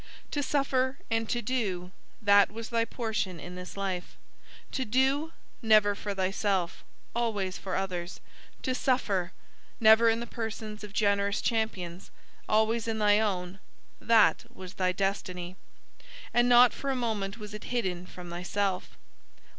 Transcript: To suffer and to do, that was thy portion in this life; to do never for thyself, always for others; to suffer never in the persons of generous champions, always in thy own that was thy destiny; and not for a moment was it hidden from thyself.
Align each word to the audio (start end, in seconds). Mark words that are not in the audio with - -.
To 0.31 0.41
suffer 0.41 0.97
and 1.11 1.29
to 1.29 1.43
do, 1.43 1.91
that 2.23 2.51
was 2.51 2.69
thy 2.69 2.85
portion 2.85 3.39
in 3.39 3.53
this 3.53 3.77
life; 3.77 4.17
to 4.71 4.83
do 4.83 5.31
never 5.61 5.93
for 5.93 6.15
thyself, 6.15 6.83
always 7.15 7.59
for 7.59 7.75
others; 7.75 8.19
to 8.63 8.73
suffer 8.73 9.31
never 9.79 10.09
in 10.09 10.19
the 10.19 10.25
persons 10.25 10.83
of 10.83 10.91
generous 10.91 11.39
champions, 11.39 12.09
always 12.49 12.87
in 12.87 12.97
thy 12.97 13.19
own 13.19 13.59
that 13.99 14.45
was 14.51 14.73
thy 14.73 14.91
destiny; 14.91 15.55
and 16.33 16.49
not 16.49 16.73
for 16.73 16.89
a 16.89 16.95
moment 16.95 17.37
was 17.37 17.53
it 17.53 17.65
hidden 17.65 18.07
from 18.07 18.31
thyself. 18.31 18.97